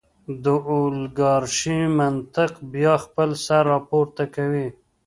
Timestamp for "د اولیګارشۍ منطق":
0.43-2.51